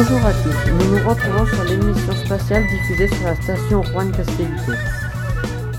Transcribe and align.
Bonjour 0.00 0.24
à 0.24 0.32
tous, 0.32 0.70
nous 0.70 0.96
nous 0.96 1.08
retrouvons 1.08 1.44
sur 1.44 1.64
l'émission 1.64 2.12
spatiale 2.12 2.62
diffusée 2.68 3.08
sur 3.08 3.24
la 3.24 3.34
station 3.34 3.82
Juan 3.82 4.12
Castellito. 4.12 4.70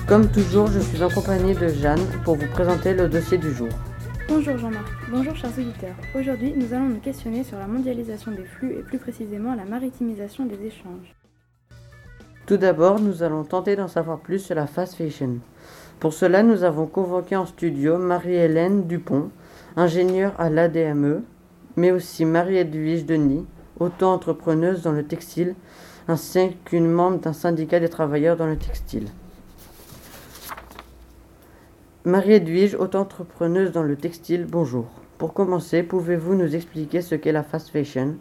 Comme 0.10 0.30
toujours, 0.30 0.68
je 0.68 0.82
suis 0.82 1.02
en 1.02 1.10
compagnie 1.10 1.56
de 1.56 1.70
Jeanne 1.70 2.06
pour 2.26 2.36
vous 2.36 2.48
présenter 2.48 2.94
le 2.94 3.08
dossier 3.08 3.38
du 3.38 3.54
jour. 3.54 3.70
Bonjour 4.28 4.58
Jean-Marc, 4.58 4.92
bonjour 5.10 5.34
chers 5.38 5.58
auditeurs. 5.58 5.96
Aujourd'hui, 6.14 6.54
nous 6.54 6.74
allons 6.74 6.90
nous 6.90 7.00
questionner 7.00 7.46
sur 7.46 7.58
la 7.58 7.68
mondialisation 7.68 8.34
des 8.34 8.44
flux 8.44 8.74
et 8.74 8.84
plus 8.84 8.98
précisément 8.98 9.56
la 9.56 9.64
maritimisation 9.64 10.46
des 10.46 10.66
échanges. 10.66 11.16
Tout 12.46 12.58
d'abord, 12.58 13.00
nous 13.00 13.24
allons 13.24 13.46
tenter 13.46 13.78
d'en 13.78 13.88
savoir 13.88 14.20
plus 14.20 14.40
sur 14.40 14.56
la 14.56 14.68
fast 14.68 14.96
fashion. 14.96 15.38
Pour 16.02 16.12
cela, 16.12 16.44
nous 16.44 16.66
avons 16.66 16.88
convoqué 16.88 17.38
en 17.38 17.46
studio 17.46 17.98
Marie-Hélène 17.98 18.86
Dupont, 18.86 19.30
ingénieure 19.78 20.34
à 20.38 20.50
l'ADME, 20.50 21.24
mais 21.78 21.92
aussi 21.92 22.26
Marie-Edwige 22.26 23.06
Denis, 23.06 23.46
auto-entrepreneuse 23.80 24.82
dans 24.82 24.92
le 24.92 25.04
textile, 25.04 25.56
ainsi 26.08 26.56
qu'une 26.66 26.90
membre 26.90 27.20
d'un 27.20 27.34
syndicat 27.34 27.80
des 27.80 27.90
travailleurs 27.90 28.38
dans 28.38 28.48
le 28.48 28.58
textile. 28.58 29.08
Marie-Edwige, 32.06 32.76
auto-entrepreneuse 32.76 33.72
dans 33.72 33.84
le 33.84 33.96
textile, 33.96 34.46
bonjour. 34.50 34.86
Pour 35.18 35.34
commencer, 35.34 35.84
pouvez-vous 35.84 36.36
nous 36.36 36.56
expliquer 36.56 37.02
ce 37.02 37.16
qu'est 37.16 37.32
la 37.32 37.44
fast 37.44 37.70
fashion? 37.70 38.16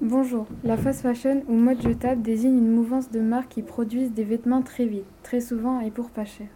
Bonjour, 0.00 0.46
la 0.64 0.76
fast 0.76 1.02
fashion 1.02 1.42
ou 1.48 1.54
mode 1.54 1.82
jetable 1.82 2.22
désigne 2.22 2.58
une 2.58 2.70
mouvance 2.70 3.10
de 3.10 3.20
marques 3.20 3.50
qui 3.50 3.62
produisent 3.62 4.12
des 4.12 4.24
vêtements 4.24 4.62
très 4.62 4.86
vite, 4.86 5.04
très 5.22 5.40
souvent 5.40 5.80
et 5.80 5.90
pour 5.90 6.10
pas 6.10 6.24
cher. 6.24 6.46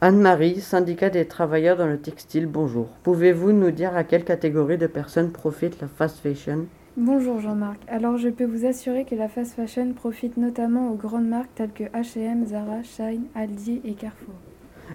Anne-Marie, 0.00 0.60
syndicat 0.60 1.10
des 1.10 1.26
travailleurs 1.26 1.76
dans 1.76 1.86
le 1.86 1.98
textile, 1.98 2.46
bonjour. 2.46 2.88
Pouvez-vous 3.02 3.52
nous 3.52 3.70
dire 3.70 3.94
à 3.96 4.02
quelle 4.02 4.24
catégorie 4.24 4.78
de 4.78 4.86
personnes 4.86 5.30
profite 5.30 5.80
la 5.80 5.88
fast 5.88 6.18
fashion? 6.18 6.66
Bonjour 6.96 7.38
Jean-Marc. 7.38 7.78
Alors 7.86 8.18
je 8.18 8.28
peux 8.28 8.44
vous 8.44 8.66
assurer 8.66 9.04
que 9.04 9.14
la 9.14 9.28
fast 9.28 9.54
fashion 9.54 9.92
profite 9.92 10.36
notamment 10.36 10.90
aux 10.90 10.96
grandes 10.96 11.28
marques 11.28 11.54
telles 11.54 11.70
que 11.70 11.84
H&M, 11.84 12.44
Zara, 12.46 12.82
Shine, 12.82 13.26
Aldi 13.36 13.80
et 13.84 13.94
Carrefour. 13.94 14.34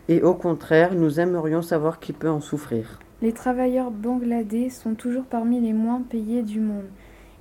Et 0.09 0.21
au 0.21 0.33
contraire, 0.33 0.93
nous 0.93 1.21
aimerions 1.21 1.61
savoir 1.61 2.01
qui 2.01 2.11
peut 2.11 2.29
en 2.29 2.41
souffrir. 2.41 2.99
Les 3.21 3.31
travailleurs 3.31 3.91
bangladais 3.91 4.69
sont 4.69 4.93
toujours 4.93 5.23
parmi 5.23 5.61
les 5.61 5.71
moins 5.71 6.01
payés 6.01 6.43
du 6.43 6.59
monde. 6.59 6.89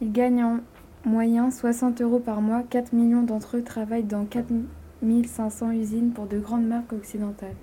Ils 0.01 0.13
gagnent 0.13 0.45
en 0.45 0.61
moyenne 1.05 1.51
60 1.51 2.01
euros 2.01 2.21
par 2.21 2.41
mois. 2.41 2.63
4 2.71 2.93
millions 2.93 3.25
d'entre 3.25 3.57
eux 3.57 3.65
travaillent 3.65 4.05
dans 4.05 4.25
4500 4.25 5.73
usines 5.73 6.13
pour 6.13 6.27
de 6.27 6.39
grandes 6.39 6.69
marques 6.69 6.93
occidentales. 6.93 7.57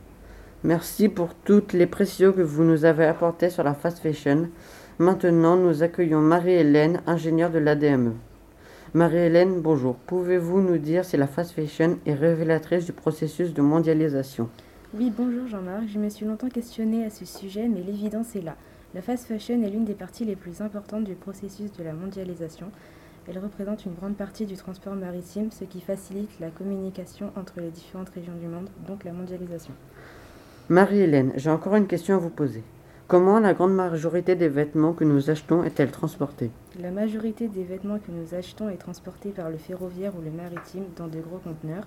Merci 0.65 1.07
pour 1.07 1.33
toutes 1.35 1.71
les 1.71 1.87
précisions 1.87 2.33
que 2.33 2.41
vous 2.41 2.65
nous 2.65 2.83
avez 2.83 3.05
apportées 3.05 3.49
sur 3.49 3.63
la 3.63 3.73
fast 3.73 3.99
fashion. 3.99 4.49
Maintenant, 5.01 5.55
nous 5.55 5.81
accueillons 5.81 6.21
Marie-Hélène, 6.21 7.01
ingénieure 7.07 7.49
de 7.49 7.57
l'ADME. 7.57 8.13
Marie-Hélène, 8.93 9.59
bonjour. 9.59 9.95
Pouvez-vous 9.95 10.61
nous 10.61 10.77
dire 10.77 11.05
si 11.05 11.17
la 11.17 11.25
fast 11.25 11.53
fashion 11.53 11.97
est 12.05 12.13
révélatrice 12.13 12.85
du 12.85 12.91
processus 12.91 13.51
de 13.51 13.63
mondialisation? 13.63 14.47
Oui, 14.93 15.11
bonjour 15.17 15.47
Jean-Marc. 15.47 15.87
Je 15.87 15.97
me 15.97 16.07
suis 16.07 16.27
longtemps 16.27 16.49
questionnée 16.49 17.03
à 17.03 17.09
ce 17.09 17.25
sujet, 17.25 17.67
mais 17.67 17.81
l'évidence 17.81 18.35
est 18.35 18.43
là. 18.43 18.55
La 18.93 19.01
fast 19.01 19.25
fashion 19.25 19.63
est 19.63 19.71
l'une 19.71 19.85
des 19.85 19.95
parties 19.95 20.23
les 20.23 20.35
plus 20.35 20.61
importantes 20.61 21.05
du 21.05 21.15
processus 21.15 21.73
de 21.73 21.83
la 21.83 21.93
mondialisation. 21.93 22.67
Elle 23.27 23.39
représente 23.39 23.87
une 23.87 23.95
grande 23.95 24.15
partie 24.15 24.45
du 24.45 24.55
transport 24.55 24.93
maritime, 24.93 25.49
ce 25.49 25.63
qui 25.63 25.81
facilite 25.81 26.29
la 26.39 26.51
communication 26.51 27.31
entre 27.35 27.59
les 27.59 27.71
différentes 27.71 28.09
régions 28.09 28.35
du 28.39 28.45
monde, 28.45 28.69
donc 28.87 29.03
la 29.03 29.13
mondialisation. 29.13 29.73
Marie-Hélène, 30.69 31.33
j'ai 31.37 31.49
encore 31.49 31.75
une 31.75 31.87
question 31.87 32.13
à 32.13 32.19
vous 32.19 32.29
poser. 32.29 32.61
Comment 33.11 33.41
la 33.41 33.53
grande 33.53 33.73
majorité 33.73 34.37
des 34.37 34.47
vêtements 34.47 34.93
que 34.93 35.03
nous 35.03 35.29
achetons 35.29 35.65
est-elle 35.65 35.91
transportée? 35.91 36.49
La 36.79 36.91
majorité 36.91 37.49
des 37.49 37.65
vêtements 37.65 37.99
que 37.99 38.09
nous 38.09 38.33
achetons 38.33 38.69
est 38.69 38.77
transportée 38.77 39.31
par 39.31 39.49
le 39.49 39.57
ferroviaire 39.57 40.13
ou 40.17 40.21
le 40.21 40.31
maritime 40.31 40.85
dans 40.95 41.07
de 41.07 41.19
gros 41.19 41.39
conteneurs. 41.39 41.85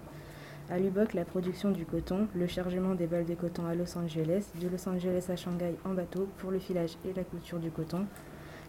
À 0.68 0.78
Lubbock, 0.78 1.14
la 1.14 1.24
production 1.24 1.70
du 1.70 1.86
coton, 1.86 2.28
le 2.34 2.46
chargement 2.46 2.94
des 2.94 3.06
balles 3.06 3.24
de 3.24 3.32
coton 3.32 3.64
à 3.64 3.74
Los 3.74 3.96
Angeles, 3.96 4.50
de 4.60 4.68
Los 4.68 4.86
Angeles 4.86 5.24
à 5.30 5.36
Shanghai 5.36 5.74
en 5.86 5.94
bateau 5.94 6.28
pour 6.36 6.50
le 6.50 6.58
filage 6.58 6.98
et 7.08 7.14
la 7.16 7.24
couture 7.24 7.58
du 7.58 7.70
coton, 7.70 8.04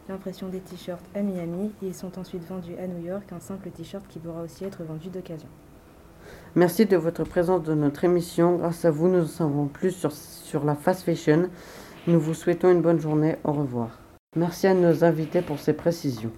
l'impression 0.07 0.47
des 0.47 0.61
t-shirts 0.61 1.03
à 1.13 1.23
Miami 1.23 1.73
et 1.83 1.87
ils 1.87 1.93
sont 1.93 2.17
ensuite 2.17 2.47
vendus 2.47 2.77
à 2.81 2.87
New 2.87 3.05
York, 3.05 3.25
un 3.33 3.41
simple 3.41 3.69
t-shirt 3.69 4.07
qui 4.07 4.19
pourra 4.19 4.43
aussi 4.43 4.63
être 4.63 4.81
vendu 4.81 5.09
d'occasion. 5.09 5.49
Merci 6.55 6.85
de 6.85 6.95
votre 6.95 7.25
présence 7.25 7.63
dans 7.63 7.75
notre 7.75 8.05
émission. 8.05 8.55
Grâce 8.55 8.85
à 8.85 8.91
vous, 8.91 9.09
nous 9.09 9.25
en 9.25 9.27
savons 9.27 9.67
plus 9.67 9.91
sur, 9.91 10.13
sur 10.13 10.63
la 10.63 10.75
fast 10.75 11.03
fashion. 11.03 11.49
Nous 12.07 12.19
vous 12.19 12.35
souhaitons 12.35 12.71
une 12.71 12.81
bonne 12.81 12.99
journée. 12.99 13.35
Au 13.43 13.51
revoir. 13.51 13.99
Merci 14.35 14.67
à 14.67 14.75
nos 14.75 15.03
invités 15.03 15.41
pour 15.41 15.57
ces 15.57 15.73
précisions. 15.73 16.31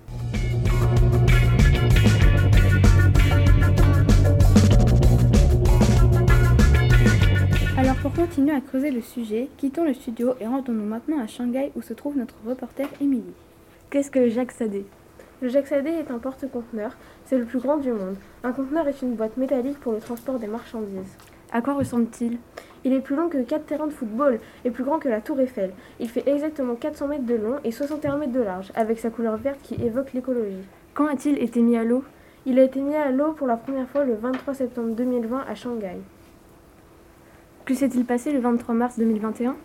Alors 7.77 7.95
pour 8.01 8.13
continuer 8.13 8.53
à 8.53 8.61
creuser 8.61 8.91
le 8.91 9.01
sujet, 9.01 9.49
quittons 9.57 9.83
le 9.83 9.93
studio 9.93 10.35
et 10.39 10.47
rendons-nous 10.47 10.85
maintenant 10.85 11.19
à 11.21 11.27
Shanghai 11.27 11.73
où 11.75 11.81
se 11.81 11.93
trouve 11.93 12.17
notre 12.17 12.35
reporter 12.45 12.87
Émilie. 13.01 13.33
Qu'est-ce 13.89 14.09
que 14.09 14.19
le 14.19 14.29
Jacques 14.29 14.53
Sadé? 14.53 14.85
Le 15.41 15.49
Jacques 15.49 15.67
Sadé 15.67 15.89
est 15.89 16.11
un 16.11 16.17
porte-conteneur, 16.17 16.95
c'est 17.25 17.37
le 17.37 17.45
plus 17.45 17.59
grand 17.59 17.77
du 17.77 17.91
monde. 17.91 18.15
Un 18.43 18.53
conteneur 18.53 18.87
est 18.87 19.01
une 19.01 19.15
boîte 19.15 19.35
métallique 19.35 19.79
pour 19.81 19.91
le 19.91 19.99
transport 19.99 20.39
des 20.39 20.47
marchandises. 20.47 21.17
À 21.51 21.61
quoi 21.61 21.73
ressemble-t-il? 21.73 22.37
Il 22.83 22.93
est 22.93 22.99
plus 22.99 23.15
long 23.15 23.29
que 23.29 23.41
4 23.41 23.65
terrains 23.65 23.87
de 23.87 23.91
football 23.91 24.39
et 24.65 24.71
plus 24.71 24.83
grand 24.83 24.99
que 24.99 25.09
la 25.09 25.21
tour 25.21 25.39
Eiffel. 25.39 25.71
Il 25.99 26.09
fait 26.09 26.27
exactement 26.27 26.75
400 26.75 27.07
mètres 27.07 27.25
de 27.25 27.35
long 27.35 27.57
et 27.63 27.71
61 27.71 28.17
mètres 28.17 28.33
de 28.33 28.41
large, 28.41 28.71
avec 28.75 28.99
sa 28.99 29.09
couleur 29.09 29.37
verte 29.37 29.59
qui 29.63 29.75
évoque 29.75 30.13
l'écologie. 30.13 30.65
Quand 30.93 31.07
a-t-il 31.07 31.41
été 31.41 31.61
mis 31.61 31.77
à 31.77 31.83
l'eau? 31.83 32.03
Il 32.45 32.59
a 32.59 32.63
été 32.63 32.79
mis 32.79 32.95
à 32.95 33.11
l'eau 33.11 33.33
pour 33.33 33.47
la 33.47 33.57
première 33.57 33.89
fois 33.89 34.03
le 34.03 34.15
23 34.15 34.53
septembre 34.53 34.95
2020 34.95 35.45
à 35.47 35.55
Shanghai. 35.55 35.97
Que 37.65 37.73
s'est-il 37.73 38.05
passé 38.05 38.31
le 38.31 38.39
23 38.39 38.73
mars 38.73 38.97
2021 38.97 39.55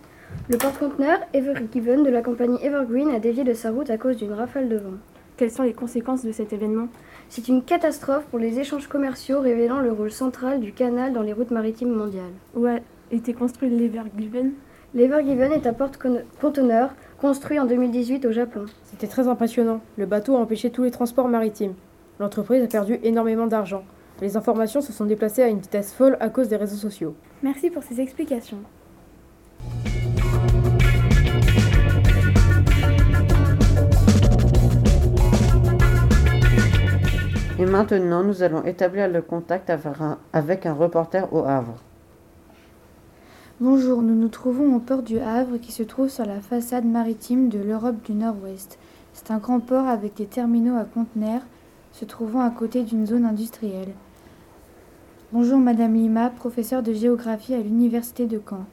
Le 0.48 0.58
porte-conteneur 0.58 1.20
Ever 1.32 1.54
Given 1.72 2.02
de 2.02 2.10
la 2.10 2.22
compagnie 2.22 2.58
Evergreen 2.64 3.10
a 3.10 3.20
dévié 3.20 3.44
de 3.44 3.54
sa 3.54 3.70
route 3.70 3.90
à 3.90 3.98
cause 3.98 4.16
d'une 4.16 4.32
rafale 4.32 4.68
de 4.68 4.78
vent. 4.78 4.98
Quelles 5.36 5.50
sont 5.50 5.62
les 5.62 5.72
conséquences 5.72 6.24
de 6.24 6.32
cet 6.32 6.52
événement 6.52 6.88
C'est 7.28 7.48
une 7.48 7.62
catastrophe 7.62 8.24
pour 8.26 8.38
les 8.38 8.58
échanges 8.58 8.86
commerciaux 8.86 9.40
révélant 9.40 9.80
le 9.80 9.90
rôle 9.90 10.12
central 10.12 10.60
du 10.60 10.72
canal 10.72 11.12
dans 11.12 11.22
les 11.22 11.32
routes 11.32 11.50
maritimes 11.50 11.92
mondiales. 11.92 12.32
Où 12.54 12.66
a 12.66 12.76
été 13.10 13.32
construit 13.32 13.70
l'Evergiven? 13.70 14.52
L'Evergiven 14.94 15.52
est 15.52 15.66
un 15.66 15.72
porte-conteneur 15.72 16.90
construit 17.18 17.58
en 17.58 17.64
2018 17.64 18.26
au 18.26 18.32
Japon. 18.32 18.66
C'était 18.84 19.06
très 19.06 19.26
impressionnant. 19.26 19.80
Le 19.96 20.04
bateau 20.04 20.36
a 20.36 20.40
empêché 20.40 20.70
tous 20.70 20.82
les 20.82 20.90
transports 20.90 21.28
maritimes. 21.28 21.74
L'entreprise 22.20 22.62
a 22.62 22.66
perdu 22.66 22.98
énormément 23.02 23.46
d'argent. 23.46 23.84
Les 24.20 24.36
informations 24.36 24.82
se 24.82 24.92
sont 24.92 25.06
déplacées 25.06 25.42
à 25.42 25.48
une 25.48 25.60
vitesse 25.60 25.94
folle 25.94 26.18
à 26.20 26.28
cause 26.28 26.48
des 26.48 26.56
réseaux 26.56 26.76
sociaux. 26.76 27.14
Merci 27.42 27.70
pour 27.70 27.82
ces 27.82 28.00
explications. 28.00 28.58
Et 37.62 37.64
maintenant, 37.64 38.24
nous 38.24 38.42
allons 38.42 38.64
établir 38.64 39.06
le 39.06 39.22
contact 39.22 39.70
avec 39.70 40.00
un, 40.00 40.18
avec 40.32 40.66
un 40.66 40.72
reporter 40.72 41.32
au 41.32 41.44
Havre. 41.44 41.76
Bonjour, 43.60 44.02
nous 44.02 44.16
nous 44.16 44.26
trouvons 44.26 44.74
au 44.74 44.80
port 44.80 45.04
du 45.04 45.20
Havre 45.20 45.58
qui 45.58 45.70
se 45.70 45.84
trouve 45.84 46.08
sur 46.08 46.26
la 46.26 46.40
façade 46.40 46.84
maritime 46.84 47.50
de 47.50 47.60
l'Europe 47.60 48.02
du 48.04 48.14
Nord-Ouest. 48.14 48.80
C'est 49.12 49.30
un 49.30 49.38
grand 49.38 49.60
port 49.60 49.86
avec 49.86 50.16
des 50.16 50.26
terminaux 50.26 50.76
à 50.76 50.82
conteneurs 50.82 51.42
se 51.92 52.04
trouvant 52.04 52.40
à 52.40 52.50
côté 52.50 52.82
d'une 52.82 53.06
zone 53.06 53.24
industrielle. 53.24 53.92
Bonjour 55.30 55.58
Madame 55.60 55.94
Lima, 55.94 56.30
professeure 56.30 56.82
de 56.82 56.92
géographie 56.92 57.54
à 57.54 57.60
l'Université 57.60 58.26
de 58.26 58.40
Caen. 58.44 58.64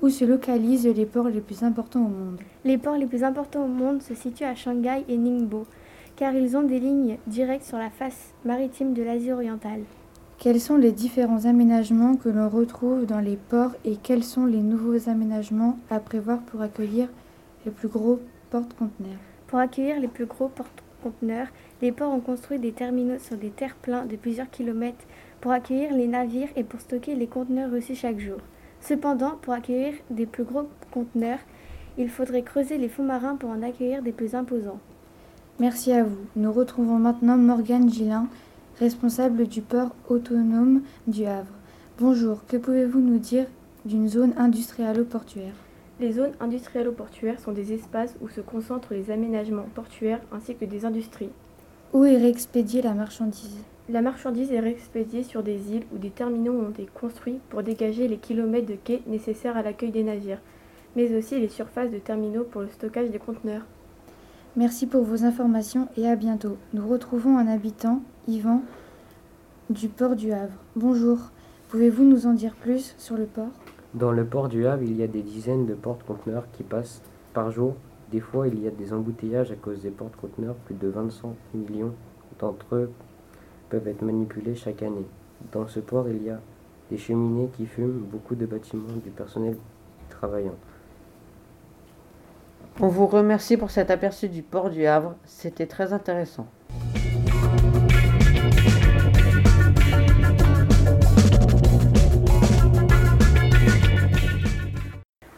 Où 0.00 0.08
se 0.08 0.24
localisent 0.24 0.88
les 0.88 1.04
ports 1.04 1.28
les 1.28 1.42
plus 1.42 1.62
importants 1.62 2.06
au 2.06 2.08
monde? 2.08 2.40
Les 2.64 2.78
ports 2.78 2.96
les 2.96 3.04
plus 3.04 3.22
importants 3.22 3.66
au 3.66 3.68
monde 3.68 4.00
se 4.00 4.14
situent 4.14 4.44
à 4.44 4.54
Shanghai 4.54 5.04
et 5.10 5.18
Ningbo, 5.18 5.66
car 6.20 6.34
ils 6.34 6.54
ont 6.54 6.62
des 6.62 6.78
lignes 6.78 7.16
directes 7.26 7.64
sur 7.64 7.78
la 7.78 7.88
face 7.88 8.34
maritime 8.44 8.92
de 8.92 9.02
l'Asie 9.02 9.32
orientale. 9.32 9.80
Quels 10.36 10.60
sont 10.60 10.76
les 10.76 10.92
différents 10.92 11.46
aménagements 11.46 12.14
que 12.14 12.28
l'on 12.28 12.50
retrouve 12.50 13.06
dans 13.06 13.20
les 13.20 13.38
ports 13.38 13.74
et 13.86 13.96
quels 13.96 14.22
sont 14.22 14.44
les 14.44 14.60
nouveaux 14.60 15.08
aménagements 15.08 15.78
à 15.88 15.98
prévoir 15.98 16.40
pour 16.40 16.60
accueillir 16.60 17.08
les 17.64 17.70
plus 17.70 17.88
gros 17.88 18.20
porte-conteneurs? 18.50 19.18
Pour 19.46 19.60
accueillir 19.60 19.98
les 19.98 20.08
plus 20.08 20.26
gros 20.26 20.48
porte-conteneurs, 20.48 21.46
les 21.80 21.90
ports 21.90 22.12
ont 22.12 22.20
construit 22.20 22.58
des 22.58 22.72
terminaux 22.72 23.18
sur 23.18 23.38
des 23.38 23.48
terre-pleins 23.48 24.04
de 24.04 24.16
plusieurs 24.16 24.50
kilomètres 24.50 25.06
pour 25.40 25.52
accueillir 25.52 25.94
les 25.94 26.06
navires 26.06 26.50
et 26.54 26.64
pour 26.64 26.82
stocker 26.82 27.14
les 27.14 27.28
conteneurs 27.28 27.72
reçus 27.72 27.94
chaque 27.94 28.18
jour. 28.18 28.40
Cependant, 28.82 29.38
pour 29.40 29.54
accueillir 29.54 29.94
des 30.10 30.26
plus 30.26 30.44
gros 30.44 30.68
conteneurs, 30.90 31.40
il 31.96 32.10
faudrait 32.10 32.42
creuser 32.42 32.76
les 32.76 32.90
fonds 32.90 33.04
marins 33.04 33.36
pour 33.36 33.48
en 33.48 33.62
accueillir 33.62 34.02
des 34.02 34.12
plus 34.12 34.34
imposants. 34.34 34.80
Merci 35.60 35.92
à 35.92 36.04
vous. 36.04 36.16
Nous 36.36 36.50
retrouvons 36.50 36.98
maintenant 36.98 37.36
Morgane 37.36 37.92
Gillin, 37.92 38.28
responsable 38.78 39.46
du 39.46 39.60
port 39.60 39.94
autonome 40.08 40.80
du 41.06 41.26
Havre. 41.26 41.52
Bonjour, 41.98 42.46
que 42.46 42.56
pouvez-vous 42.56 43.00
nous 43.00 43.18
dire 43.18 43.44
d'une 43.84 44.08
zone 44.08 44.32
industrialo-portuaire 44.38 45.52
Les 46.00 46.12
zones 46.12 46.32
industrialo-portuaires 46.40 47.38
sont 47.40 47.52
des 47.52 47.74
espaces 47.74 48.14
où 48.22 48.30
se 48.30 48.40
concentrent 48.40 48.94
les 48.94 49.10
aménagements 49.10 49.66
portuaires 49.74 50.22
ainsi 50.32 50.54
que 50.54 50.64
des 50.64 50.86
industries. 50.86 51.28
Où 51.92 52.06
est 52.06 52.16
réexpédiée 52.16 52.80
la 52.80 52.94
marchandise? 52.94 53.62
La 53.90 54.00
marchandise 54.00 54.52
est 54.52 54.60
réexpédiée 54.60 55.24
sur 55.24 55.42
des 55.42 55.74
îles 55.74 55.84
où 55.94 55.98
des 55.98 56.08
terminaux 56.08 56.58
ont 56.58 56.70
été 56.70 56.86
construits 56.86 57.40
pour 57.50 57.62
dégager 57.62 58.08
les 58.08 58.16
kilomètres 58.16 58.68
de 58.68 58.78
quais 58.82 59.02
nécessaires 59.06 59.58
à 59.58 59.62
l'accueil 59.62 59.90
des 59.90 60.04
navires, 60.04 60.40
mais 60.96 61.14
aussi 61.14 61.38
les 61.38 61.48
surfaces 61.48 61.90
de 61.90 61.98
terminaux 61.98 62.44
pour 62.44 62.62
le 62.62 62.70
stockage 62.70 63.10
des 63.10 63.18
conteneurs. 63.18 63.66
Merci 64.56 64.88
pour 64.88 65.04
vos 65.04 65.24
informations 65.24 65.86
et 65.96 66.08
à 66.08 66.16
bientôt. 66.16 66.56
Nous 66.74 66.84
retrouvons 66.86 67.38
un 67.38 67.46
habitant, 67.46 68.02
Yvan, 68.26 68.62
du 69.70 69.88
port 69.88 70.16
du 70.16 70.32
Havre. 70.32 70.58
Bonjour, 70.74 71.18
pouvez-vous 71.68 72.02
nous 72.02 72.26
en 72.26 72.32
dire 72.32 72.56
plus 72.56 72.96
sur 72.98 73.16
le 73.16 73.26
port? 73.26 73.52
Dans 73.94 74.10
le 74.10 74.24
port 74.24 74.48
du 74.48 74.66
Havre, 74.66 74.82
il 74.82 74.96
y 74.96 75.04
a 75.04 75.06
des 75.06 75.22
dizaines 75.22 75.66
de 75.66 75.74
porte-conteneurs 75.74 76.46
qui 76.52 76.64
passent 76.64 77.00
par 77.32 77.52
jour. 77.52 77.76
Des 78.10 78.18
fois, 78.18 78.48
il 78.48 78.60
y 78.60 78.66
a 78.66 78.72
des 78.72 78.92
embouteillages 78.92 79.52
à 79.52 79.54
cause 79.54 79.82
des 79.82 79.90
porte-conteneurs. 79.90 80.56
Plus 80.66 80.74
de 80.74 80.88
25 80.88 81.28
millions 81.54 81.94
d'entre 82.40 82.74
eux 82.74 82.90
peuvent 83.68 83.86
être 83.86 84.02
manipulés 84.02 84.56
chaque 84.56 84.82
année. 84.82 85.06
Dans 85.52 85.68
ce 85.68 85.78
port, 85.78 86.08
il 86.08 86.24
y 86.24 86.30
a 86.30 86.40
des 86.90 86.98
cheminées 86.98 87.50
qui 87.56 87.66
fument, 87.66 88.00
beaucoup 88.00 88.34
de 88.34 88.46
bâtiments, 88.46 88.96
du 89.04 89.10
personnel 89.10 89.56
travaillant. 90.08 90.56
On 92.78 92.88
vous 92.88 93.06
remercie 93.06 93.56
pour 93.56 93.70
cet 93.70 93.90
aperçu 93.90 94.28
du 94.28 94.42
port 94.42 94.70
du 94.70 94.86
Havre, 94.86 95.14
c'était 95.24 95.66
très 95.66 95.92
intéressant. 95.92 96.46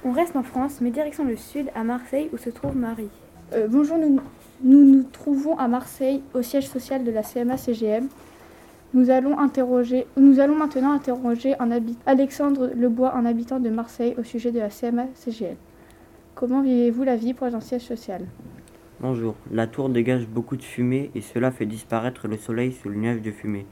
On 0.05 0.13
reste 0.13 0.37
en 0.37 0.43
France, 0.43 0.79
mais 0.81 0.91
direction 0.91 1.25
le 1.25 1.37
sud, 1.37 1.67
à 1.75 1.85
Marseille, 1.85 2.29
où 2.33 2.37
se 2.39 2.51
trouve 2.51 2.77
Marie. 2.77 3.09
Euh, 3.55 3.69
bonjour, 3.71 3.99
nous, 3.99 4.21
nous 4.65 4.85
nous 4.85 5.03
trouvons 5.05 5.57
à 5.59 5.69
Marseille, 5.69 6.23
au 6.35 6.43
siège 6.43 6.69
social 6.69 7.05
de 7.05 7.11
la 7.11 7.23
CMA-CGM. 7.23 8.09
Nous 8.95 9.11
allons, 9.11 9.39
interroger, 9.39 10.07
nous 10.17 10.41
allons 10.41 10.57
maintenant 10.57 10.93
interroger 10.93 11.55
un 11.61 11.71
habit- 11.71 11.97
Alexandre 12.05 12.71
Lebois, 12.75 13.15
un 13.15 13.25
habitant 13.25 13.61
de 13.61 13.71
Marseille, 13.71 14.15
au 14.19 14.25
sujet 14.25 14.51
de 14.51 14.59
la 14.59 14.69
CMA-CGM. 14.71 15.57
Comment 16.43 16.61
vivez-vous 16.61 17.05
la 17.05 17.15
vie 17.15 17.35
pour 17.35 17.47
un 17.47 17.61
siège 17.61 17.83
social? 17.83 18.27
Bonjour. 18.99 19.37
La 19.53 19.69
tour 19.69 19.89
dégage 19.89 20.27
beaucoup 20.27 20.57
de 20.57 20.63
fumée 20.63 21.13
et 21.15 21.21
cela 21.21 21.53
fait 21.53 21.67
disparaître 21.67 22.27
le 22.27 22.37
soleil 22.37 22.73
sous 22.73 22.89
le 22.89 22.97
nuage 22.97 23.23
de 23.23 23.31
fumée. 23.31 23.65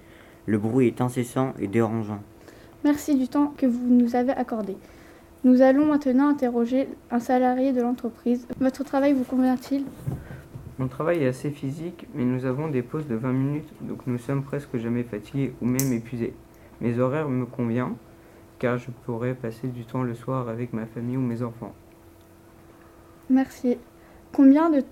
Le 0.47 0.57
bruit 0.57 0.87
est 0.87 1.01
incessant 1.01 1.53
et 1.59 1.67
dérangeant. 1.67 2.21
Merci 2.85 3.19
du 3.19 3.27
temps 3.27 3.53
que 3.57 3.67
vous 3.67 3.89
nous 3.89 4.15
avez 4.15 4.31
accordé. 4.31 4.77
Nous 5.43 5.63
allons 5.63 5.85
maintenant 5.85 6.29
interroger 6.29 6.87
un 7.11 7.19
salarié 7.19 7.73
de 7.73 7.83
l'entreprise. 7.83 8.47
Votre 8.61 8.85
travail 8.85 9.15
vous 9.15 9.25
convient-il? 9.25 9.85
Mon 10.79 10.87
travail 10.87 11.25
est 11.25 11.27
assez 11.27 11.51
physique, 11.51 12.07
mais 12.15 12.25
nous 12.25 12.45
avons 12.45 12.69
des 12.69 12.83
pauses 12.83 13.09
de 13.09 13.17
20 13.17 13.33
minutes, 13.33 13.73
donc 13.81 14.07
nous 14.07 14.19
sommes 14.19 14.45
presque 14.45 14.77
jamais 14.77 15.03
fatigués 15.03 15.55
ou 15.61 15.67
même 15.67 15.93
épuisés. 15.93 16.35
Mes 16.81 17.01
horaires 17.01 17.29
me 17.29 17.47
conviennent, 17.47 17.97
car 18.61 18.79
je 18.79 18.93
pourrais 19.07 19.35
passer 19.35 19.67
du 19.67 19.85
temps 19.85 20.05
le 20.05 20.15
soir 20.15 20.49
avec 20.49 20.73
ma 20.73 20.87
famille 20.87 21.17
ou 21.17 21.21
mes 21.21 21.43
enfants. 21.43 21.75
Merci. 23.31 23.79
Combien 24.33 24.71
de, 24.71 24.83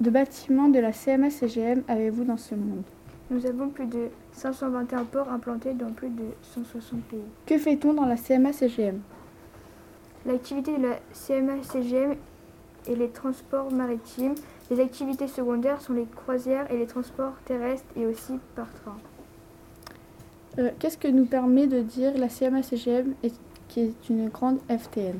de 0.00 0.10
bâtiments 0.10 0.68
de 0.68 0.78
la 0.78 0.92
CMA-CGM 0.92 1.82
avez-vous 1.88 2.24
dans 2.24 2.38
ce 2.38 2.54
monde? 2.54 2.82
Nous 3.30 3.44
avons 3.44 3.68
plus 3.68 3.86
de 3.86 4.08
521 4.32 5.04
ports 5.04 5.28
implantés 5.30 5.74
dans 5.74 5.90
plus 5.90 6.08
de 6.08 6.24
160 6.40 7.02
pays. 7.02 7.20
Que 7.44 7.58
fait-on 7.58 7.92
dans 7.92 8.06
la 8.06 8.16
CMA-CGM 8.16 9.00
L'activité 10.24 10.78
de 10.78 10.82
la 10.84 10.96
CMA-CGM 11.12 12.14
est 12.88 12.94
les 12.94 13.10
transports 13.10 13.70
maritimes. 13.70 14.34
Les 14.70 14.80
activités 14.80 15.28
secondaires 15.28 15.82
sont 15.82 15.92
les 15.92 16.06
croisières 16.06 16.70
et 16.72 16.78
les 16.78 16.86
transports 16.86 17.34
terrestres 17.44 17.84
et 17.94 18.06
aussi 18.06 18.38
par 18.54 18.72
train. 18.72 18.96
Euh, 20.58 20.70
Qu'est-ce 20.78 20.96
que 20.96 21.08
nous 21.08 21.26
permet 21.26 21.66
de 21.66 21.80
dire 21.80 22.16
la 22.16 22.28
CMA-CGM 22.28 23.12
qui 23.68 23.80
est 23.80 24.08
une 24.08 24.30
grande 24.30 24.60
FTN 24.70 25.18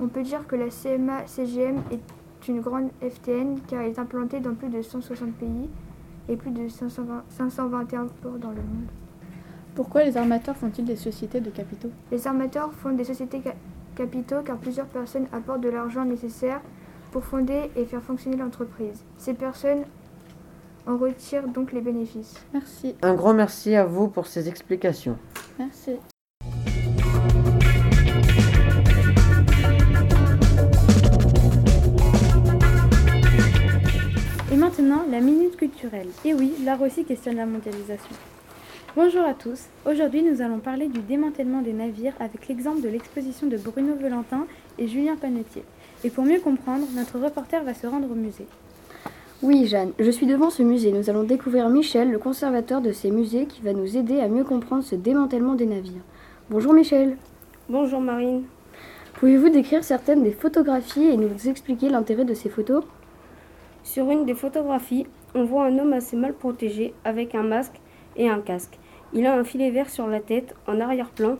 On 0.00 0.08
peut 0.08 0.22
dire 0.22 0.46
que 0.46 0.56
la 0.56 0.68
CMA-CGM 0.70 1.76
est 1.90 2.48
une 2.48 2.60
grande 2.60 2.90
FTN 3.02 3.58
car 3.66 3.82
elle 3.82 3.90
est 3.90 3.98
implantée 3.98 4.40
dans 4.40 4.54
plus 4.54 4.68
de 4.68 4.80
160 4.80 5.32
pays 5.34 5.68
et 6.28 6.36
plus 6.36 6.50
de 6.50 6.68
520 6.68 7.24
521 7.30 8.06
ports 8.22 8.38
dans 8.38 8.50
le 8.50 8.56
monde. 8.56 8.86
Pourquoi 9.74 10.04
les 10.04 10.16
armateurs 10.16 10.56
font-ils 10.56 10.84
des 10.84 10.96
sociétés 10.96 11.40
de 11.40 11.50
capitaux? 11.50 11.90
Les 12.10 12.26
armateurs 12.26 12.72
fondent 12.72 12.96
des 12.96 13.04
sociétés 13.04 13.40
ca- 13.42 13.54
capitaux 13.96 14.42
car 14.44 14.56
plusieurs 14.56 14.86
personnes 14.86 15.26
apportent 15.32 15.60
de 15.60 15.68
l'argent 15.68 16.04
nécessaire 16.04 16.60
pour 17.12 17.24
fonder 17.24 17.70
et 17.76 17.84
faire 17.84 18.02
fonctionner 18.02 18.36
l'entreprise. 18.36 19.02
Ces 19.16 19.34
personnes 19.34 19.82
en 20.86 20.96
retirent 20.96 21.48
donc 21.48 21.72
les 21.72 21.80
bénéfices. 21.80 22.34
Merci. 22.52 22.94
Un 23.02 23.14
grand 23.14 23.34
merci 23.34 23.74
à 23.74 23.84
vous 23.84 24.08
pour 24.08 24.26
ces 24.26 24.48
explications. 24.48 25.16
Merci. 25.58 25.92
Maintenant, 34.88 35.04
la 35.10 35.20
minute 35.20 35.56
culturelle. 35.56 36.08
Et 36.24 36.34
oui, 36.34 36.52
l'art 36.64 36.80
aussi 36.80 37.04
questionne 37.04 37.36
la 37.36 37.46
mondialisation. 37.46 38.14
Bonjour 38.96 39.22
à 39.22 39.34
tous. 39.34 39.66
Aujourd'hui, 39.86 40.22
nous 40.22 40.40
allons 40.40 40.58
parler 40.58 40.88
du 40.88 41.00
démantèlement 41.00 41.60
des 41.60 41.72
navires 41.72 42.14
avec 42.20 42.48
l'exemple 42.48 42.80
de 42.80 42.88
l'exposition 42.88 43.48
de 43.48 43.56
Bruno 43.56 43.94
Valentin 44.00 44.46
et 44.78 44.88
Julien 44.88 45.16
Panetier. 45.16 45.62
Et 46.04 46.10
pour 46.10 46.24
mieux 46.24 46.40
comprendre, 46.40 46.86
notre 46.94 47.18
reporter 47.18 47.62
va 47.64 47.74
se 47.74 47.86
rendre 47.86 48.10
au 48.10 48.14
musée. 48.14 48.46
Oui, 49.42 49.66
Jeanne, 49.66 49.92
je 49.98 50.10
suis 50.10 50.26
devant 50.26 50.50
ce 50.50 50.62
musée. 50.62 50.92
Nous 50.92 51.10
allons 51.10 51.24
découvrir 51.24 51.68
Michel, 51.68 52.10
le 52.10 52.18
conservateur 52.18 52.80
de 52.80 52.92
ces 52.92 53.10
musées, 53.10 53.46
qui 53.46 53.60
va 53.62 53.72
nous 53.72 53.96
aider 53.96 54.20
à 54.20 54.28
mieux 54.28 54.44
comprendre 54.44 54.84
ce 54.84 54.94
démantèlement 54.94 55.54
des 55.54 55.66
navires. 55.66 56.02
Bonjour 56.50 56.72
Michel. 56.72 57.16
Bonjour 57.68 58.00
Marine. 58.00 58.44
Pouvez-vous 59.14 59.50
décrire 59.50 59.84
certaines 59.84 60.22
des 60.22 60.32
photographies 60.32 61.08
et 61.08 61.16
nous 61.16 61.48
expliquer 61.48 61.88
l'intérêt 61.88 62.24
de 62.24 62.34
ces 62.34 62.48
photos? 62.48 62.84
Sur 63.88 64.10
une 64.10 64.26
des 64.26 64.34
photographies, 64.34 65.06
on 65.34 65.44
voit 65.44 65.64
un 65.64 65.78
homme 65.78 65.94
assez 65.94 66.14
mal 66.14 66.34
protégé 66.34 66.92
avec 67.06 67.34
un 67.34 67.42
masque 67.42 67.80
et 68.16 68.28
un 68.28 68.42
casque. 68.42 68.78
Il 69.14 69.24
a 69.24 69.34
un 69.34 69.44
filet 69.44 69.70
vert 69.70 69.88
sur 69.88 70.06
la 70.06 70.20
tête. 70.20 70.54
En 70.66 70.78
arrière-plan, 70.78 71.38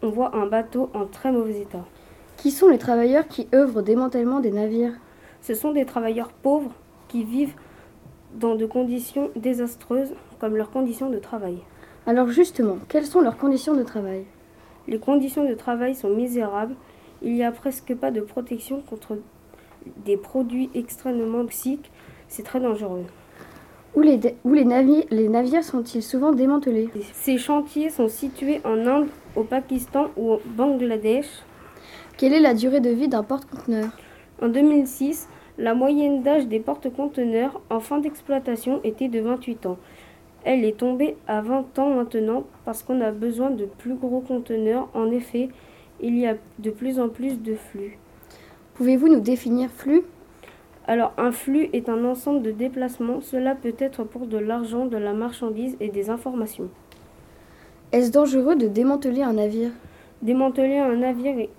on 0.00 0.08
voit 0.08 0.36
un 0.36 0.46
bateau 0.46 0.88
en 0.94 1.06
très 1.06 1.32
mauvais 1.32 1.62
état. 1.62 1.84
Qui 2.36 2.52
sont 2.52 2.68
les 2.68 2.78
travailleurs 2.78 3.26
qui 3.26 3.48
œuvrent 3.52 3.78
au 3.78 3.82
démantèlement 3.82 4.38
des 4.38 4.52
navires? 4.52 4.92
Ce 5.40 5.54
sont 5.54 5.72
des 5.72 5.84
travailleurs 5.84 6.30
pauvres 6.30 6.70
qui 7.08 7.24
vivent 7.24 7.56
dans 8.34 8.54
de 8.54 8.66
conditions 8.66 9.30
désastreuses 9.34 10.14
comme 10.38 10.54
leurs 10.56 10.70
conditions 10.70 11.10
de 11.10 11.18
travail. 11.18 11.58
Alors 12.06 12.28
justement, 12.28 12.78
quelles 12.88 13.04
sont 13.04 13.20
leurs 13.20 13.36
conditions 13.36 13.74
de 13.74 13.82
travail? 13.82 14.26
Les 14.86 15.00
conditions 15.00 15.42
de 15.42 15.54
travail 15.54 15.96
sont 15.96 16.10
misérables. 16.10 16.76
Il 17.20 17.32
n'y 17.32 17.42
a 17.42 17.50
presque 17.50 17.96
pas 17.96 18.12
de 18.12 18.20
protection 18.20 18.80
contre 18.80 19.18
des 20.04 20.16
produits 20.16 20.70
extrêmement 20.74 21.42
toxiques. 21.42 21.90
C'est 22.28 22.42
très 22.44 22.60
dangereux. 22.60 23.04
Où 23.96 24.02
les, 24.02 24.18
dé- 24.18 24.36
où 24.44 24.52
les, 24.52 24.64
navi- 24.64 25.06
les 25.10 25.28
navires 25.28 25.64
sont-ils 25.64 26.02
souvent 26.02 26.32
démantelés? 26.32 26.88
Ces 27.12 27.38
chantiers 27.38 27.90
sont 27.90 28.08
situés 28.08 28.60
en 28.64 28.86
Inde, 28.86 29.08
au 29.34 29.42
Pakistan 29.42 30.06
ou 30.16 30.32
au 30.32 30.40
Bangladesh. 30.44 31.26
Quelle 32.16 32.32
est 32.34 32.40
la 32.40 32.54
durée 32.54 32.80
de 32.80 32.90
vie 32.90 33.08
d'un 33.08 33.24
porte-conteneur? 33.24 33.88
En 34.40 34.48
2006, 34.48 35.28
la 35.58 35.74
moyenne 35.74 36.22
d'âge 36.22 36.46
des 36.46 36.60
porte-conteneurs 36.60 37.60
en 37.68 37.80
fin 37.80 37.98
d'exploitation 37.98 38.80
était 38.84 39.08
de 39.08 39.20
28 39.20 39.66
ans. 39.66 39.76
Elle 40.44 40.64
est 40.64 40.76
tombée 40.78 41.16
à 41.26 41.40
20 41.42 41.78
ans 41.78 41.90
maintenant 41.90 42.44
parce 42.64 42.82
qu'on 42.82 43.00
a 43.00 43.10
besoin 43.10 43.50
de 43.50 43.64
plus 43.66 43.94
gros 43.94 44.20
conteneurs. 44.20 44.88
En 44.94 45.10
effet, 45.10 45.48
il 46.00 46.16
y 46.16 46.26
a 46.26 46.36
de 46.60 46.70
plus 46.70 46.98
en 47.00 47.08
plus 47.08 47.42
de 47.42 47.56
flux. 47.56 47.98
Pouvez-vous 48.80 49.08
nous 49.08 49.20
définir 49.20 49.68
flux? 49.68 50.04
Alors 50.86 51.12
un 51.18 51.32
flux 51.32 51.68
est 51.74 51.90
un 51.90 52.02
ensemble 52.06 52.40
de 52.40 52.50
déplacements. 52.50 53.20
Cela 53.20 53.54
peut 53.54 53.74
être 53.78 54.04
pour 54.04 54.26
de 54.26 54.38
l'argent, 54.38 54.86
de 54.86 54.96
la 54.96 55.12
marchandise 55.12 55.76
et 55.80 55.90
des 55.90 56.08
informations. 56.08 56.70
Est-ce 57.92 58.10
dangereux 58.10 58.56
de 58.56 58.68
démanteler 58.68 59.20
un 59.20 59.34
navire? 59.34 59.72
Démanteler 60.22 60.78
un 60.78 60.96
navire 60.96 61.38
est, 61.38 61.50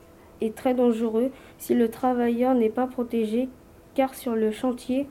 est 0.42 0.56
très 0.56 0.74
dangereux 0.74 1.30
si 1.60 1.75
le 1.75 1.90
travailleur 1.90 2.56
n'est 2.56 2.70
pas 2.72 2.88
protégé 2.88 3.50
car 3.94 4.16
sur 4.16 4.36
le 4.36 4.50
chantier 4.50 5.08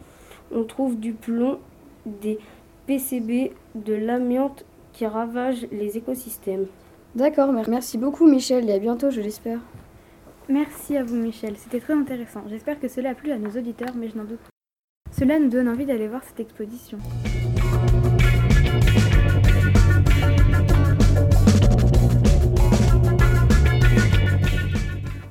on 0.52 0.64
trouve 0.64 0.99
du 0.99 1.12
plomb, 1.12 1.59
des 2.07 2.40
PCB, 2.88 3.52
de 3.76 3.95
l'amiante 3.95 4.64
qui 4.93 5.07
ravagent 5.07 5.69
les 5.71 5.97
écosystèmes. 5.97 6.67
D'accord, 7.14 7.52
mer- 7.52 7.71
merci 7.71 7.99
beaucoup 7.99 8.26
Michel 8.26 8.69
et 8.69 8.73
à 8.73 8.81
bientôt 8.81 9.12
je 9.12 9.21
l'espère. 9.21 9.61
Merci 10.50 10.97
à 10.97 11.04
vous 11.04 11.14
Michel, 11.14 11.57
c'était 11.57 11.78
très 11.78 11.92
intéressant. 11.92 12.42
J'espère 12.49 12.80
que 12.80 12.88
cela 12.88 13.11
a 13.11 13.14
plu 13.14 13.30
à 13.30 13.38
nos 13.38 13.50
auditeurs, 13.50 13.95
mais 13.97 14.09
je 14.09 14.16
n'en 14.16 14.25
doute 14.25 14.40
pas. 14.40 14.50
Cela 15.16 15.38
nous 15.38 15.49
donne 15.49 15.69
envie 15.69 15.87
d'aller 15.87 16.09
voir 16.09 16.25
cette 16.25 16.40
exposition. 16.40 16.99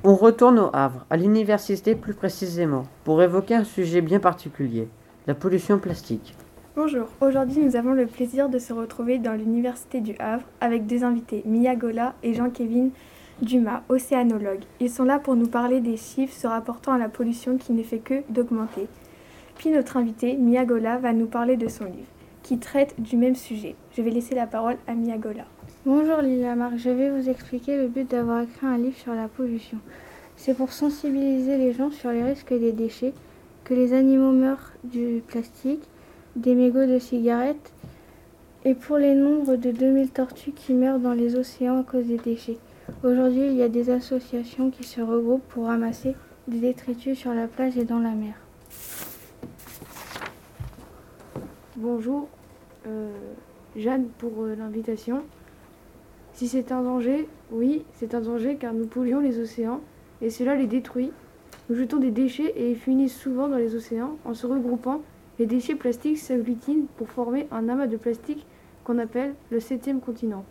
On 0.04 0.14
retourne 0.14 0.58
au 0.58 0.70
Havre, 0.72 1.04
à 1.10 1.18
l'université 1.18 1.94
plus 1.94 2.14
précisément, 2.14 2.84
pour 3.04 3.22
évoquer 3.22 3.56
un 3.56 3.64
sujet 3.64 4.00
bien 4.00 4.20
particulier, 4.20 4.88
la 5.26 5.34
pollution 5.34 5.78
plastique. 5.78 6.34
Bonjour, 6.76 7.08
aujourd'hui 7.20 7.62
nous 7.62 7.76
avons 7.76 7.92
le 7.92 8.06
plaisir 8.06 8.48
de 8.48 8.58
se 8.58 8.72
retrouver 8.72 9.18
dans 9.18 9.34
l'Université 9.34 10.00
du 10.00 10.14
Havre 10.18 10.46
avec 10.62 10.86
deux 10.86 11.04
invités, 11.04 11.42
Mia 11.44 11.76
Gola 11.76 12.14
et 12.22 12.32
Jean-Kévin 12.32 12.88
Dumas, 13.42 13.82
océanologues. 13.88 14.64
Ils 14.80 14.90
sont 14.90 15.04
là 15.04 15.18
pour 15.18 15.34
nous 15.34 15.46
parler 15.46 15.80
des 15.80 15.96
chiffres 15.96 16.36
se 16.36 16.46
rapportant 16.46 16.92
à 16.92 16.98
la 16.98 17.08
pollution 17.08 17.56
qui 17.56 17.72
ne 17.72 17.82
fait 17.82 17.98
que 17.98 18.22
d'augmenter. 18.28 18.86
Puis 19.56 19.70
notre 19.70 19.96
invité, 19.96 20.36
Mia 20.36 20.66
Gola, 20.66 20.98
va 20.98 21.14
nous 21.14 21.26
parler 21.26 21.56
de 21.56 21.66
son 21.66 21.86
livre, 21.86 22.06
qui 22.42 22.58
traite 22.58 23.00
du 23.00 23.16
même 23.16 23.34
sujet. 23.34 23.76
Je 23.96 24.02
vais 24.02 24.10
laisser 24.10 24.34
la 24.34 24.46
parole 24.46 24.76
à 24.86 24.94
Mia 24.94 25.16
Gola. 25.16 25.46
Bonjour 25.86 26.18
Lila 26.18 26.54
Marc, 26.54 26.76
je 26.76 26.90
vais 26.90 27.08
vous 27.08 27.30
expliquer 27.30 27.78
le 27.78 27.88
but 27.88 28.10
d'avoir 28.10 28.42
écrit 28.42 28.66
un 28.66 28.76
livre 28.76 28.98
sur 28.98 29.14
la 29.14 29.26
pollution. 29.26 29.78
C'est 30.36 30.54
pour 30.54 30.72
sensibiliser 30.72 31.56
les 31.56 31.72
gens 31.72 31.90
sur 31.90 32.10
les 32.10 32.22
risques 32.22 32.52
des 32.52 32.72
déchets, 32.72 33.14
que 33.64 33.72
les 33.72 33.94
animaux 33.94 34.32
meurent 34.32 34.72
du 34.84 35.22
plastique, 35.26 35.82
des 36.36 36.54
mégots 36.54 36.86
de 36.86 36.98
cigarettes 36.98 37.72
et 38.66 38.74
pour 38.74 38.98
les 38.98 39.14
nombres 39.14 39.56
de 39.56 39.70
2000 39.70 40.10
tortues 40.10 40.52
qui 40.52 40.74
meurent 40.74 41.00
dans 41.00 41.14
les 41.14 41.36
océans 41.36 41.80
à 41.80 41.84
cause 41.84 42.04
des 42.04 42.18
déchets. 42.18 42.58
Aujourd'hui, 43.02 43.46
il 43.46 43.54
y 43.54 43.62
a 43.62 43.68
des 43.68 43.90
associations 43.90 44.70
qui 44.70 44.84
se 44.84 45.00
regroupent 45.00 45.46
pour 45.48 45.66
ramasser 45.66 46.14
des 46.48 46.60
détritus 46.60 47.18
sur 47.18 47.32
la 47.32 47.46
plage 47.46 47.78
et 47.78 47.84
dans 47.84 47.98
la 47.98 48.10
mer. 48.10 48.34
Bonjour, 51.76 52.28
euh, 52.86 53.10
Jeanne, 53.76 54.08
pour 54.18 54.32
euh, 54.42 54.54
l'invitation. 54.54 55.22
Si 56.34 56.46
c'est 56.46 56.72
un 56.72 56.82
danger, 56.82 57.26
oui, 57.50 57.84
c'est 57.94 58.14
un 58.14 58.20
danger 58.20 58.56
car 58.56 58.74
nous 58.74 58.86
polluons 58.86 59.20
les 59.20 59.38
océans 59.38 59.80
et 60.20 60.28
cela 60.28 60.54
les 60.54 60.66
détruit. 60.66 61.10
Nous 61.68 61.76
jetons 61.76 61.98
des 61.98 62.10
déchets 62.10 62.52
et 62.56 62.70
ils 62.70 62.78
finissent 62.78 63.16
souvent 63.16 63.48
dans 63.48 63.56
les 63.56 63.74
océans. 63.74 64.18
En 64.24 64.34
se 64.34 64.46
regroupant, 64.46 65.00
les 65.38 65.46
déchets 65.46 65.74
plastiques 65.74 66.18
s'agglutinent 66.18 66.86
pour 66.96 67.08
former 67.08 67.48
un 67.50 67.68
amas 67.68 67.86
de 67.86 67.96
plastique 67.96 68.44
qu'on 68.84 68.98
appelle 68.98 69.34
le 69.50 69.60
septième 69.60 70.00
continent. 70.00 70.44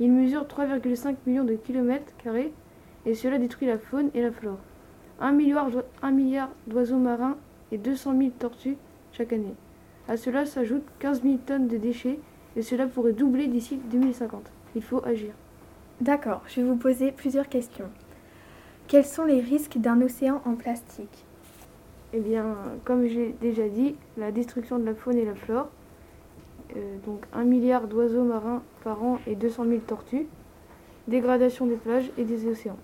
Il 0.00 0.10
mesure 0.10 0.44
3,5 0.44 1.14
millions 1.26 1.44
de 1.44 1.54
kilomètres 1.54 2.12
carrés 2.24 2.52
et 3.04 3.14
cela 3.14 3.38
détruit 3.38 3.68
la 3.68 3.78
faune 3.78 4.10
et 4.14 4.22
la 4.22 4.32
flore. 4.32 4.58
Un 5.20 5.32
milliard, 5.32 5.68
d'oiseaux 6.66 6.96
marins 6.96 7.36
et 7.70 7.76
200 7.76 8.16
000 8.16 8.30
tortues 8.38 8.78
chaque 9.12 9.34
année. 9.34 9.54
À 10.08 10.16
cela 10.16 10.46
s'ajoutent 10.46 10.88
15 11.00 11.22
000 11.22 11.36
tonnes 11.44 11.68
de 11.68 11.76
déchets 11.76 12.18
et 12.56 12.62
cela 12.62 12.86
pourrait 12.86 13.12
doubler 13.12 13.46
d'ici 13.46 13.78
2050. 13.90 14.50
Il 14.74 14.82
faut 14.82 15.04
agir. 15.04 15.32
D'accord, 16.00 16.42
je 16.48 16.62
vais 16.62 16.66
vous 16.66 16.76
poser 16.76 17.12
plusieurs 17.12 17.50
questions. 17.50 17.90
Quels 18.88 19.04
sont 19.04 19.24
les 19.24 19.40
risques 19.40 19.76
d'un 19.76 20.00
océan 20.00 20.40
en 20.46 20.54
plastique? 20.54 21.26
Eh 22.14 22.20
bien, 22.20 22.56
comme 22.84 23.06
j'ai 23.06 23.36
déjà 23.40 23.68
dit, 23.68 23.94
la 24.16 24.32
destruction 24.32 24.78
de 24.78 24.84
la 24.84 24.94
faune 24.94 25.18
et 25.18 25.26
la 25.26 25.34
flore, 25.34 25.68
euh, 26.76 26.96
donc 27.06 27.24
1 27.32 27.44
milliard 27.44 27.86
d'oiseaux 27.86 28.24
marins 28.24 28.62
par 28.84 29.02
an 29.02 29.18
et 29.26 29.34
200 29.34 29.64
000 29.64 29.78
tortues, 29.86 30.26
dégradation 31.08 31.66
des 31.66 31.76
plages 31.76 32.10
et 32.18 32.24
des 32.24 32.46
océans. 32.46 32.78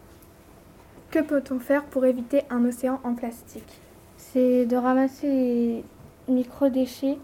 Que 1.10 1.20
peut-on 1.20 1.58
faire 1.58 1.84
pour 1.84 2.04
éviter 2.04 2.42
un 2.50 2.64
océan 2.64 3.00
en 3.04 3.14
plastique? 3.14 3.80
C'est 4.16 4.66
de 4.66 4.76
ramasser 4.76 5.28
les 5.28 5.84
micro-déchets 6.28 7.18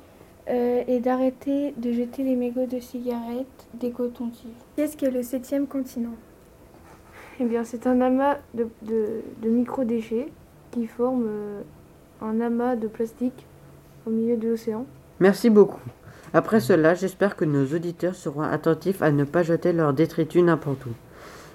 euh, 0.48 0.82
et 0.86 1.00
d'arrêter 1.00 1.72
de 1.76 1.92
jeter 1.92 2.22
les 2.22 2.36
mégots 2.36 2.66
de 2.66 2.80
cigarettes, 2.80 3.66
des 3.74 3.90
cotons-tiges. 3.90 4.50
Qu'est-ce 4.76 4.96
que 4.96 5.06
le 5.06 5.22
septième 5.22 5.66
continent? 5.66 6.14
Eh 7.40 7.44
bien, 7.44 7.64
c'est 7.64 7.86
un 7.86 8.00
amas 8.00 8.38
de, 8.54 8.68
de, 8.82 9.48
micro-déchets 9.48 10.28
qui 10.70 10.86
forme 10.86 11.24
euh, 11.26 11.62
un 12.20 12.40
amas 12.40 12.76
de 12.76 12.88
plastique 12.88 13.46
au 14.06 14.10
milieu 14.10 14.36
de 14.36 14.48
l'océan. 14.48 14.86
Merci 15.20 15.50
beaucoup. 15.50 15.80
Après 16.34 16.60
cela, 16.60 16.94
j'espère 16.94 17.36
que 17.36 17.44
nos 17.44 17.66
auditeurs 17.66 18.14
seront 18.14 18.40
attentifs 18.40 19.02
à 19.02 19.10
ne 19.10 19.24
pas 19.24 19.42
jeter 19.42 19.74
leurs 19.74 19.92
détritus 19.92 20.42
n'importe 20.42 20.86
où. 20.86 20.90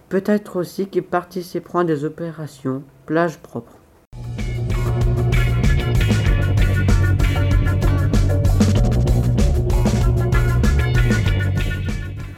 Peut-être 0.07 0.57
aussi 0.57 0.87
qu'ils 0.87 1.01
participeront 1.01 1.79
à 1.79 1.83
des 1.83 2.05
opérations 2.05 2.83
plage 3.07 3.39
propre. 3.39 3.73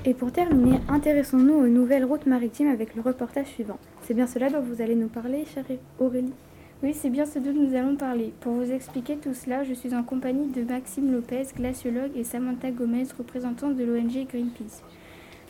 Et 0.06 0.14
pour 0.14 0.32
terminer, 0.32 0.80
intéressons-nous 0.88 1.54
aux 1.54 1.68
nouvelles 1.68 2.06
routes 2.06 2.26
maritimes 2.26 2.70
avec 2.70 2.96
le 2.96 3.02
reportage 3.02 3.48
suivant. 3.48 3.78
C'est 4.04 4.14
bien 4.14 4.26
cela 4.28 4.50
dont 4.50 4.62
vous 4.62 4.82
allez 4.82 4.96
nous 4.96 5.10
parler, 5.10 5.46
chère 5.54 5.66
Aurélie? 6.00 6.34
Oui, 6.82 6.94
c'est 6.94 7.10
bien 7.10 7.26
ce 7.26 7.40
dont 7.40 7.54
nous 7.54 7.76
allons 7.76 7.96
parler. 7.96 8.34
Pour 8.40 8.54
vous 8.54 8.72
expliquer 8.72 9.18
tout 9.18 9.34
cela, 9.34 9.64
je 9.64 9.74
suis 9.74 9.94
en 9.94 10.04
compagnie 10.04 10.48
de 10.48 10.64
Maxime 10.64 11.12
Lopez, 11.12 11.48
glaciologue, 11.56 12.12
et 12.16 12.24
Samantha 12.24 12.72
Gomez, 12.72 13.08
représentante 13.18 13.76
de 13.76 13.84
l'ONG 13.84 14.28
Greenpeace. 14.28 14.82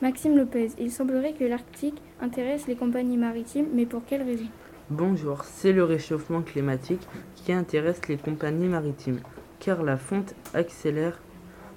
Maxime 0.01 0.37
Lopez, 0.37 0.69
il 0.79 0.91
semblerait 0.91 1.33
que 1.33 1.43
l'Arctique 1.43 2.01
intéresse 2.19 2.67
les 2.67 2.75
compagnies 2.75 3.17
maritimes, 3.17 3.67
mais 3.73 3.85
pour 3.85 4.05
quelle 4.05 4.23
raison? 4.23 4.47
Bonjour, 4.89 5.43
c'est 5.43 5.71
le 5.71 5.83
réchauffement 5.83 6.41
climatique 6.41 7.07
qui 7.35 7.53
intéresse 7.53 8.07
les 8.07 8.17
compagnies 8.17 8.67
maritimes, 8.67 9.19
car 9.59 9.83
la 9.83 9.97
fonte 9.97 10.33
accélère 10.53 11.21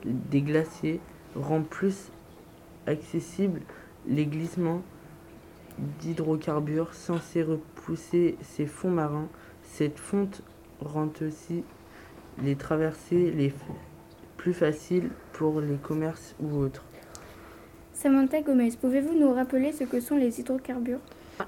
des 0.04 0.40
glaciers, 0.40 1.00
rend 1.37 1.62
plus 1.62 2.11
accessibles 2.87 3.61
les 4.06 4.26
glissements 4.26 4.82
d'hydrocarbures 6.00 6.94
censés 6.94 7.42
repousser 7.82 8.36
ces 8.42 8.66
fonds 8.66 8.90
marins 8.90 9.28
cette 9.64 9.98
fonte 9.98 10.42
rend 10.80 11.10
aussi 11.26 11.62
les 12.42 12.56
traversées 12.56 13.30
les 13.30 13.52
plus 14.36 14.52
faciles 14.52 15.10
pour 15.32 15.60
les 15.60 15.76
commerces 15.76 16.34
ou 16.40 16.56
autres. 16.56 16.84
Samantha 17.94 18.42
Gomez, 18.42 18.72
pouvez-vous 18.80 19.14
nous 19.14 19.32
rappeler 19.32 19.72
ce 19.72 19.84
que 19.84 20.00
sont 20.00 20.16
les 20.16 20.40
hydrocarbures? 20.40 20.98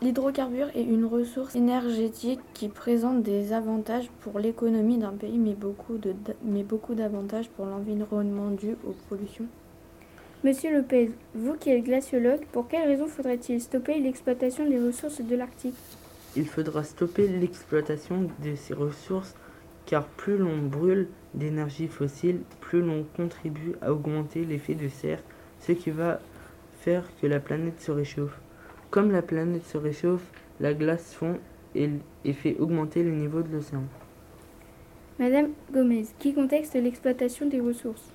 L'hydrocarbure 0.01 0.69
est 0.75 0.85
une 0.85 1.05
ressource 1.05 1.55
énergétique 1.55 2.41
qui 2.55 2.69
présente 2.69 3.23
des 3.23 3.53
avantages 3.53 4.09
pour 4.21 4.39
l'économie 4.39 4.99
d'un 4.99 5.13
pays, 5.13 5.39
mais 5.39 5.55
beaucoup, 5.55 5.99
de, 5.99 6.15
mais 6.43 6.63
beaucoup 6.63 6.95
d'avantages 6.95 7.49
pour 7.51 7.67
l'environnement 7.67 8.51
dû 8.51 8.73
aux 8.87 8.95
pollutions. 9.09 9.47
Monsieur 10.43 10.75
Lopez, 10.75 11.11
vous 11.35 11.55
qui 11.55 11.71
êtes 11.71 11.85
glaciologue, 11.85 12.45
pour 12.53 12.69
quelles 12.69 12.89
raisons 12.89 13.09
faudrait-il 13.09 13.61
stopper 13.61 13.99
l'exploitation 13.99 14.69
des 14.69 14.79
ressources 14.79 15.21
de 15.21 15.37
l'Arctique? 15.37 15.75
Il 16.37 16.47
faudra 16.47 16.83
stopper 16.83 17.29
l'exploitation 17.29 18.29
de 18.43 18.55
ces 18.55 18.75
ressources 18.75 19.35
car 19.87 20.07
plus 20.07 20.39
l'on 20.39 20.59
brûle 20.59 21.09
d'énergie 21.35 21.89
fossile, 21.89 22.41
plus 22.61 22.81
l'on 22.81 23.05
contribue 23.17 23.75
à 23.83 23.93
augmenter 23.93 24.45
l'effet 24.45 24.75
de 24.75 24.89
serre, 24.89 25.23
ce 25.61 25.73
qui 25.73 25.91
va 25.91 26.21
faire 26.81 27.05
que 27.21 27.27
la 27.27 27.41
planète 27.41 27.81
se 27.81 27.91
réchauffe. 27.91 28.39
Comme 28.91 29.11
la 29.11 29.23
planète 29.23 29.67
se 29.67 29.77
réchauffe, 29.77 30.25
la 30.61 30.73
glace 30.73 31.15
fond 31.15 31.39
et, 31.75 31.91
fait 32.33 32.57
augmenter 32.59 33.03
le 33.03 33.11
niveau 33.11 33.43
de 33.43 33.53
l'océan. 33.53 33.85
Madame 35.19 35.51
Gomez, 35.73 36.07
qui 36.19 36.35
contexte 36.35 36.75
l'exploitation 36.75 37.47
des 37.47 37.61
ressources? 37.61 38.09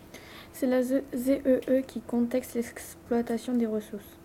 C'est 0.53 0.67
la 0.67 0.81
ZEE 0.81 1.61
e 1.69 1.81
qui 1.81 2.01
contexte 2.01 2.55
l'exploitation 2.55 3.53
des 3.53 3.65
ressources. 3.65 4.17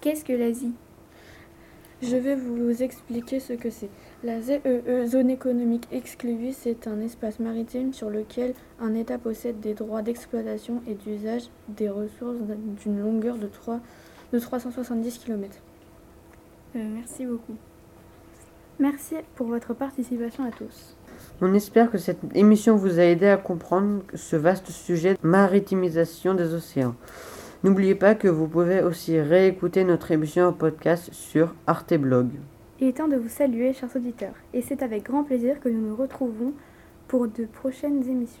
Qu'est-ce 0.00 0.24
que 0.24 0.32
l'Asie? 0.32 0.72
Je 2.02 2.16
vais 2.16 2.34
vous 2.36 2.82
expliquer 2.82 3.40
ce 3.40 3.54
que 3.54 3.70
c'est. 3.70 3.88
La 4.22 4.40
ZEE, 4.40 4.60
zone 5.06 5.30
économique 5.30 5.86
exclusive, 5.92 6.54
c'est 6.58 6.86
un 6.86 7.00
espace 7.00 7.38
maritime 7.38 7.92
sur 7.92 8.10
lequel 8.10 8.54
un 8.80 8.94
État 8.94 9.18
possède 9.18 9.60
des 9.60 9.74
droits 9.74 10.02
d'exploitation 10.02 10.82
et 10.86 10.94
d'usage 10.94 11.44
des 11.68 11.88
ressources 11.88 12.38
d'une 12.82 13.00
longueur 13.00 13.36
de, 13.36 13.46
3, 13.46 13.80
de 14.32 14.38
370 14.38 15.18
km. 15.18 15.56
Euh, 16.76 16.80
merci 16.94 17.24
beaucoup. 17.24 17.56
Merci 18.78 19.14
pour 19.34 19.46
votre 19.46 19.72
participation 19.72 20.44
à 20.44 20.50
tous. 20.50 20.96
On 21.40 21.54
espère 21.54 21.90
que 21.90 21.98
cette 21.98 22.18
émission 22.34 22.76
vous 22.76 22.98
a 22.98 23.04
aidé 23.04 23.26
à 23.26 23.38
comprendre 23.38 24.02
ce 24.14 24.36
vaste 24.36 24.70
sujet 24.70 25.14
de 25.14 25.18
maritimisation 25.26 26.34
des 26.34 26.52
océans. 26.52 26.94
N'oubliez 27.66 27.96
pas 27.96 28.14
que 28.14 28.28
vous 28.28 28.46
pouvez 28.46 28.80
aussi 28.80 29.18
réécouter 29.18 29.82
notre 29.82 30.12
émission 30.12 30.44
en 30.44 30.52
podcast 30.52 31.12
sur 31.12 31.52
Arteblog. 31.66 32.28
Il 32.78 32.86
est 32.86 32.98
temps 32.98 33.08
de 33.08 33.16
vous 33.16 33.28
saluer, 33.28 33.72
chers 33.72 33.96
auditeurs, 33.96 34.36
et 34.54 34.62
c'est 34.62 34.84
avec 34.84 35.02
grand 35.02 35.24
plaisir 35.24 35.58
que 35.58 35.68
nous 35.68 35.88
nous 35.88 35.96
retrouvons 35.96 36.52
pour 37.08 37.26
de 37.26 37.44
prochaines 37.44 38.08
émissions. 38.08 38.40